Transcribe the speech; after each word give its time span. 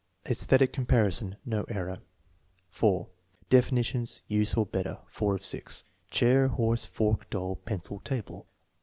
^Esthetic 0.25 0.73
comparison. 0.73 1.35
(No 1.45 1.61
error.) 1.65 1.99
4. 2.71 3.07
Definitions, 3.51 4.23
use 4.27 4.55
or 4.55 4.65
better. 4.65 4.97
(4 5.09 5.35
of 5.35 5.45
6.) 5.45 5.83
Chair; 6.09 6.47
horse; 6.47 6.87
fork; 6.87 7.29
doll; 7.29 7.57
pencil; 7.57 7.99
table. 7.99 8.47